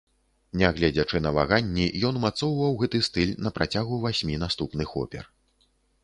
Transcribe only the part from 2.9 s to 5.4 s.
стыль на працягу васьмі наступных опер.